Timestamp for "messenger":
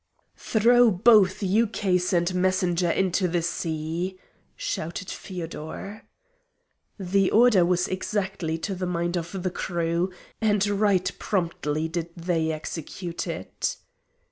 2.33-2.89